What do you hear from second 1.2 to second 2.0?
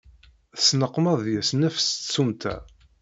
deg-s nnefs s